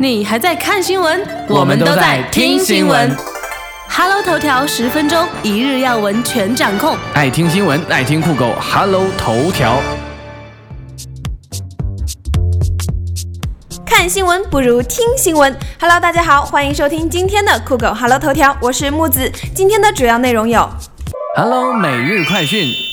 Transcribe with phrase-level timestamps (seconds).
[0.00, 1.26] 你还在看新闻？
[1.48, 3.10] 我们都在听新闻。
[3.88, 6.96] Hello 头条十分钟，一日要闻全掌控。
[7.14, 9.82] 爱听新闻，爱听酷狗，Hello 头条。
[13.84, 15.52] 看新闻不如听新闻。
[15.80, 19.28] Hello，大家好，欢迎收听今天的酷狗 Hello 头条，我是木子。
[19.52, 20.70] 今天的主要内容有
[21.34, 22.87] ：Hello 每日快讯。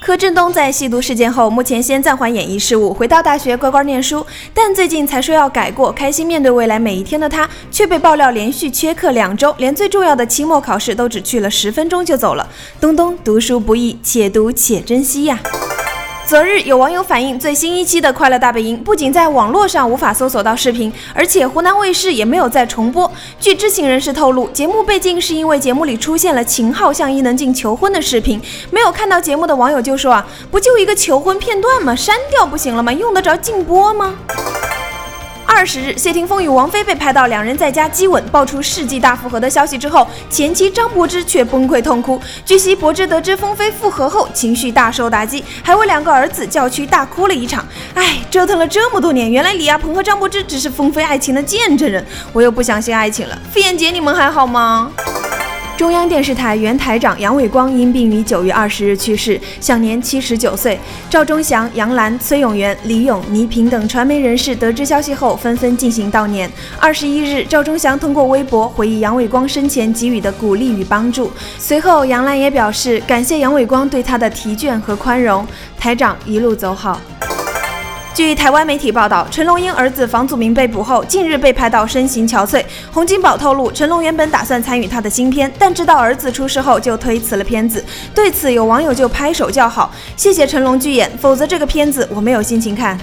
[0.00, 4.24] 柯震东在吸毒事件后，目前先暂缓演艺事务，回到大学乖乖念书。
[4.54, 12.48] 但最近才说要改过，开心面对未来每一天的他，却被爆料连续缺课两周，连最重要的期末考试都只去了十分钟就走了。
[12.80, 15.38] 东东读书不易，且读且珍惜呀。
[16.30, 23.10] 昨日有网友反映，最新一期的《快乐大本营》不仅在网络上无法搜索到视频，而且湖南卫视也没有再重播。
[23.40, 28.40] 据知情人士透露，节目被禁是因为节目里出现了秦昊向伊能静求婚的视频。
[28.70, 31.96] 没有看到节目的网友就说啊，不就一个求婚片段吗？
[31.96, 32.92] 删掉不行了吗？
[32.92, 34.14] 用得着禁播吗？
[35.52, 42.18] 二十日，谢霆锋与王菲被拍到两人在家激吻，爆出世纪大复合的消息之后，前妻张柏芝却崩溃痛哭。
[42.46, 47.66] 据悉，柏芝得知峰菲复合后，情绪大受打击，还为两个儿子叫屈大哭了一场。
[47.94, 53.36] 唉，折腾了这么多年，原来李亚鹏和张柏芝只是峰菲爱情的见证人，我又不相信爱情了。
[53.52, 54.90] 傅艳杰，你们还好吗？
[55.80, 60.78] 中央电视台原台长杨伟光因病于九月二十日去世，享年七十九岁。
[61.08, 66.50] 赵忠祥、杨澜、崔永元、李咏、倪萍等传媒人士得知消息后，纷纷进行悼念。
[66.78, 71.32] 二十一日，赵忠祥通过微博回忆杨伟光生前给予的鼓励与帮助。
[71.56, 75.46] 随后，杨澜也表示感谢杨伟光对他的提眷和宽容。
[75.78, 77.00] 台长一路走好。
[78.20, 82.62] 据台湾媒体报道，成龙因儿子房祖名被捕后，近日被拍到身形憔悴。
[82.92, 87.82] 洪金宝透露，成龙原本打算参与他的新片，但知道儿子出事后就推辞了片子。
[88.14, 93.00] 对此，有网友就拍手叫好，谢谢成龙巨演，否则这个片子我没有心情看。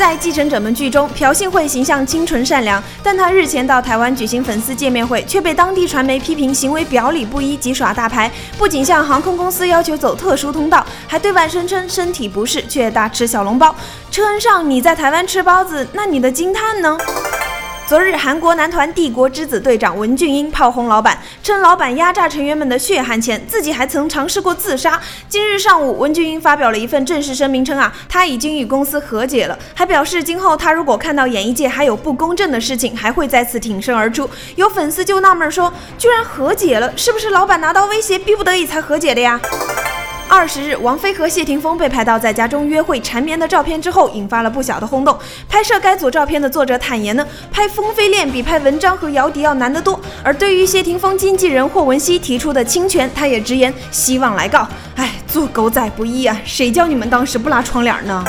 [0.00, 8.30] 在《继承者们》剧中，朴信惠形象清纯善良，但她日前到台湾举行粉丝见面会，却被当地传媒批评行为表里不一及耍大牌。
[8.56, 13.76] 不仅向航空公司要求走特殊通道，还对外声称身体不适，却大吃小笼包。
[14.10, 16.96] 车恩上，你在台湾吃包子，那你的惊叹呢？
[17.90, 25.00] 昨日，韩国男团帝国之子队长文俊英炮轰老板，称老板压榨成员们的血汗钱，自己还曾尝试过自杀。
[25.28, 34.30] 今日上午，文俊英发表了一份正式声明，称啊，他已经与公司和解了，还表示今后他如果看到演艺界还有不公正的事情，还会再次挺身而出。
[34.54, 39.40] 有粉丝就纳闷说，居然和解了，是不是老板拿刀威胁，逼不得已才和解的呀？
[40.40, 45.14] 二十日，王菲和谢霆锋被拍到在家中约会缠绵的照片之后，引发了不小的轰动。
[45.46, 50.00] 拍摄该组照片的作者坦言呢，拍风飞恋比拍文章和姚笛要难得多。
[50.24, 54.66] 而对于谢霆锋经纪人霍汶希提出的侵权，他也直言希望来告。
[54.96, 58.24] 哎，做狗仔不易啊，谁叫你们当时不拉窗帘呢？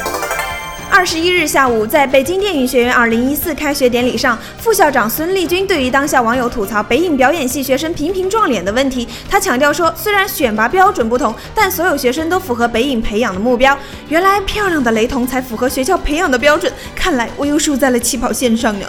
[0.93, 13.75] 二十一日下午，在北京电影学院二零一四开学典礼上，副校长孙立军对于当下网友吐槽北影表演系学生频频撞脸的问题，他强调说，虽然选拔标准不同，但所有学生都符合北影培养的目标。
[14.09, 18.85] 原来漂亮的雷同才符合学校培养的标准，看来我又输在了起跑线上呢。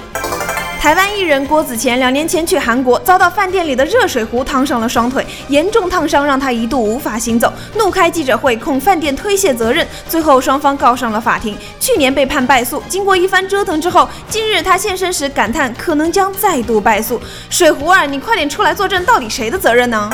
[0.82, 11.56] 台湾艺人郭子乾两年前去韩国，遭到饭店里的热水壶烫伤了双腿，严重烫伤让他一度无法行走，怒开记者会控饭店推卸责任，最后双方告上了法庭。
[11.78, 17.22] 去年被判败诉，经过一番折腾之后，今日他现身时感叹可能将再度败诉。
[17.49, 20.10] 水壶儿，你快点出来作证，到底谁的责任呢？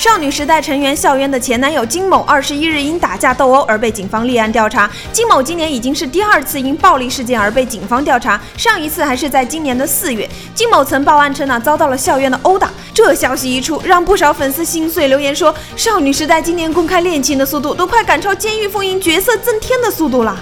[0.00, 4.90] 少女时代成员孝渊的前男友金某，二十一日因打架斗殴而被警方立案调查。
[5.12, 10.26] 金某今年已经是第二次因暴力事件而被警方调查，上一次还是在今年的四月。
[10.54, 12.70] 金某曾报案称呢遭到了孝渊的殴打。
[12.94, 20.34] 这消息一出，让不少粉丝心碎，留言说：少女时代今年公开恋情的速度都快赶超《监狱风云》角色增添的速度了。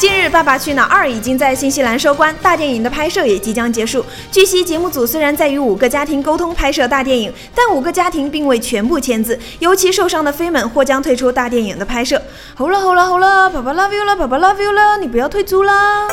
[0.00, 4.02] 近日，《爸爸去哪儿二》已经在新西兰收官，大电影的拍摄也即将结束。
[4.32, 12.18] 据悉，节目组虽然在与五个家庭沟通拍摄大电影，但五个家庭并未全部签字，尤其受伤的飞们或将退出大电影的拍摄。
[12.54, 16.08] 好了好了好了，爸爸 love you 了，爸爸 love you 了，你不要退租了！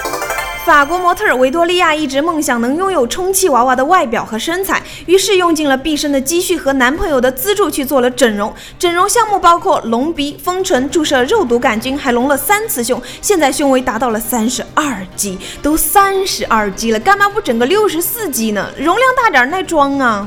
[0.67, 8.53] 法国模特维多利亚一直梦想能拥有充气娃娃的外表和身材，于是用尽了毕生的积蓄和男朋友的资助去做了整容。
[8.77, 18.69] 整容项目包括隆鼻、丰唇、注射肉毒杆菌，还隆了三次胸，现在胸围达到了三十二 G，都三十二 G 了，干嘛不整个六十四 G 呢？
[18.77, 20.25] 容量大点耐装啊！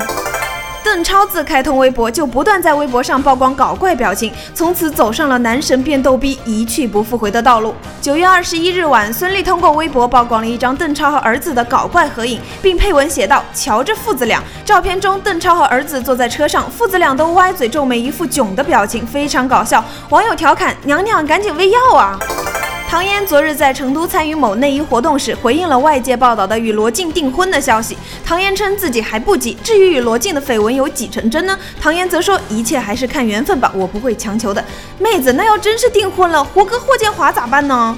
[0.82, 7.74] 邓超自开通微博就不断在微博上曝光搞怪表情，从此走上了男神变逗逼一去不复回的道路。
[8.00, 19.84] 九月二十一日晚，孙俪通过微博曝光了一张邓超和儿子的搞怪合影，并配文写道：“瞧这父子俩。”照片中，邓超和儿子坐在车上，父子俩都歪嘴皱眉，一副囧的表情，非常搞笑。
[20.08, 22.18] 网友调侃：“娘娘赶紧喂药啊！”
[22.90, 27.96] 唐嫣昨日在成都参与某内衣活动时，回应了外界报道的与罗晋订婚的消息。
[28.24, 31.56] 唐嫣称自己还不急，至于与罗晋的绯闻有几成真呢？
[31.80, 34.64] 唐嫣则说一切还是看缘分吧，我不会强求的。
[34.98, 37.96] 妹子，那要真是订婚了，胡歌、霍建华咋办呢？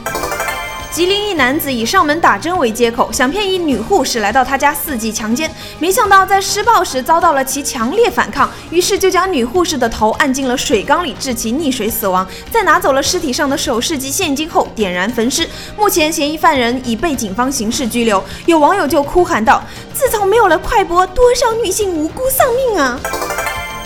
[0.93, 12.29] 吉林一男子以上门打针为借口，想骗一女护士来到他家伺机强奸，没想到在施暴时遭到了其强烈反抗，于是就将女护士的头按进了水缸里，致其溺水死亡。
[12.51, 15.49] 在拿走了尸体上的首饰及现金后，点燃焚尸。
[15.79, 18.23] 目前嫌疑犯人已被警方刑事拘留。
[18.45, 19.63] 有网友就哭喊道
[19.95, 23.01] ：“自从没有了快播，多少女性无辜丧命啊！”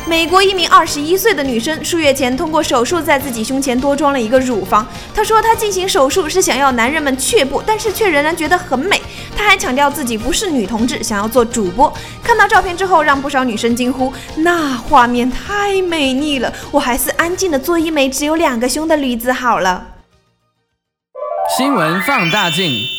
[0.08, 4.86] 美国一名二十一岁的女生数月前通过手术在自己胸前多装了一个乳房。
[5.12, 9.02] 她说她进行手术是想要男人们却步，但是却仍然觉得很美。
[9.36, 11.92] 她还强调自己不是女同志，想要做主播。
[12.22, 19.88] 看到照片之后，让不少女生惊呼：“那画面太美丽了，我还是安静的做一枚只有两个胸的女子好了。”
[21.58, 22.95] 新闻放大镜。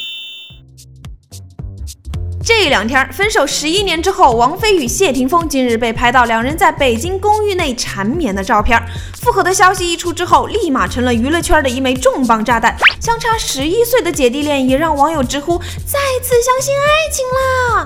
[2.48, 8.82] 这两天分手十一年之后，王菲与谢霆锋今日被拍到两人在北京公寓内缠绵的照片。
[9.22, 12.74] 复合的消息一出之后，立马成了娱乐圈的一枚重磅炸弹。
[13.02, 17.86] 相差十一岁的姐弟恋也让网友直呼再次相信爱情啦！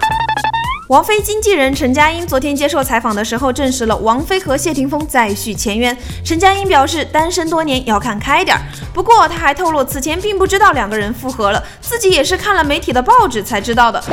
[0.92, 5.98] 王菲经纪人陈佳音昨天接受采访的时候证实了王菲和谢霆锋再续前缘。
[6.22, 8.62] 陈佳音表示，单身多年要看开点儿。
[8.94, 14.04] 不过他还透露，此前并不知道两个人复合了，自己也是看了媒体的报纸才知道的。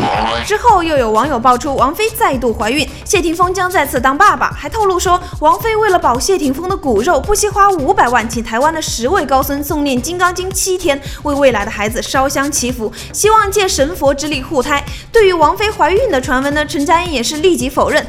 [0.46, 14.84] 之后又有网友爆出王菲再度怀孕，谢霆锋将再次当爸爸，还透露说王菲为了保谢霆锋的骨肉，不惜花五百万请台湾的十位高僧诵念《金刚经》七天，为未来的孩子烧香祈福，希望借神佛之力护胎。
[15.10, 16.64] 对于王菲怀孕的传闻呢？
[16.68, 18.04] 陈佳音也是立即否认，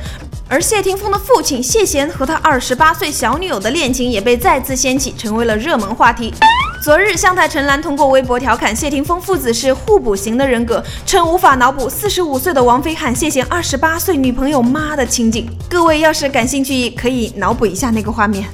[0.49, 6.33] 而谢霆锋的父亲谢贤和他二十八岁小女友的恋情也被再次掀起，成为了热门话题。
[6.83, 15.49] 昨日，向太陈岚通过微博调侃谢霆锋父子是互补型的人格，称无法脑补四十五岁的王菲喊谢贤二十八岁女朋友妈的情景。
[15.69, 18.45] 各位要是感兴趣，可以脑补一下那个画面。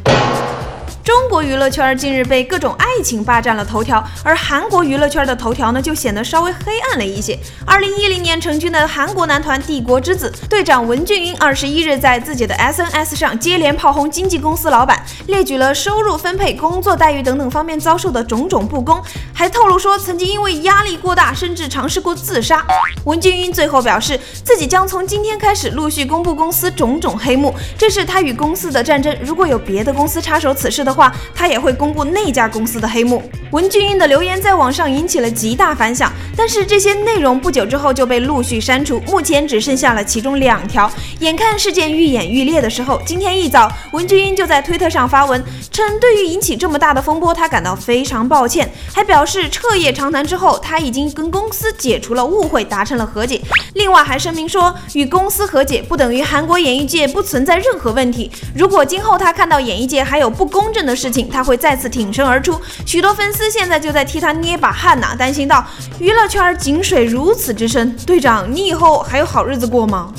[1.05, 7.37] 中国娱乐圈近日被各种爱情霸占了头条，而韩国娱乐圈的头条呢就显得稍微黑暗了一些。
[7.63, 18.99] 二零一零年成军的韩国男团帝国之子队长文俊英二十一日在自己的 SNS 上接连炮轰经纪公司老板，列举了收入分配、工作待遇等等方面遭受的种种不公，
[19.31, 22.65] 还透露说曾经因为压力过大，甚至尝试过自杀。
[23.03, 29.15] 文俊英最后表示，自己将从今天开始陆续公布公司种种黑幕，这是他与公司的战争。
[29.21, 33.21] 如果有别的公司插手此事的话，他也会公布那家公司的黑幕。
[33.51, 40.91] 文俊英的留言在网上引起了极大反响，但是这些内容不久之后就被陆续删除，目前只剩下了其中两条。
[41.19, 53.39] 眼看事件愈演愈烈的时候，今天一早，文俊英就在推特上发文称，对于引起这么大的风波，他感到非常抱歉，还表示彻夜长谈之后，他已经跟公司解除了误会，达成了和解。
[53.75, 58.29] 另外还声明说，与公司和解不等于韩国演艺界不存在任何问题。
[58.53, 62.59] 如果今后他看到演艺界还有不公正的事情，他会再次挺身而出。
[62.85, 65.65] 许多粉丝现在就在替他捏把汗呐，担心到
[65.99, 70.13] 娱乐圈井水如此之深，队长，你以后还有好日子过吗？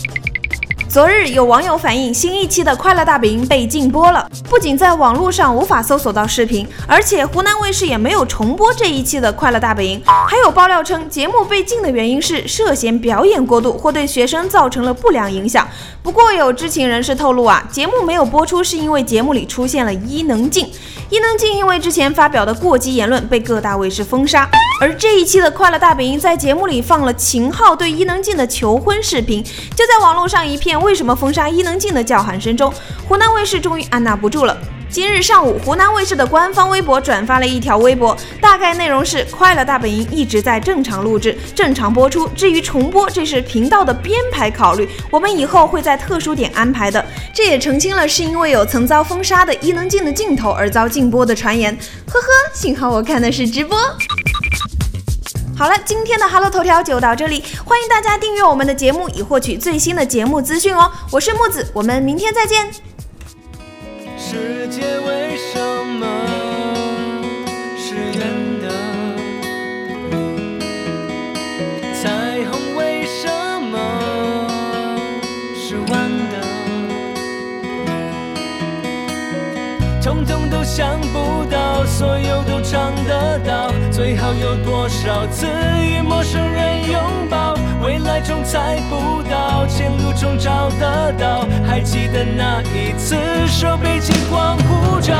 [0.89, 10.01] 昨日有网友反映，新一期的《快乐大本营》被禁播了，不仅在网络上无法搜索到视频，而且湖南卫视也没有重播这一期的《快乐大本营》。
[10.27, 15.67] 还有爆料称，节目被禁的原因是涉嫌表演过度或对学生造成了不良影响。
[16.03, 20.71] 不过有知情人士透露啊，节目没有播出是因为节目里出现了伊能静。
[21.11, 32.71] 伊能静因为之前发表的过激言论被各大卫视封杀，而这一期的《快乐大本营》在节目里放了秦昊对伊能静的求婚视频，就在网络上一片“为什么封杀伊能静”的叫喊声中，
[33.09, 34.57] 湖南卫视终于按捺不住了。
[34.91, 47.05] 今日上午，湖南卫视的官方微博转发了一条微博，大概内容是：《快乐大本营》一直在正常录制、正常播出，至于重播，这是频道的编排考虑，我们以后会在特殊点安排的。
[47.35, 51.75] 这也澄清了是因为有曾遭封杀的伊能静的镜头而遭禁播的传言。
[52.07, 53.77] 呵呵，幸好我看的是直播。
[55.59, 60.93] 好了，今天的 Hello 头条就到这里，欢迎大家订阅我们的节目，以获取最新的节目资讯哦。
[61.11, 62.71] 我是木子，我们明天再见。
[64.19, 66.07] 世界为什么
[80.07, 85.49] 通通都想不到，所有都尝得到，最好有多少次
[85.83, 87.57] 与陌生人拥抱？
[87.83, 90.37] 未来中猜不到，前路中。
[90.39, 91.45] 找得到。
[91.67, 93.17] 还记得那一次
[93.49, 95.13] 手背金光护照，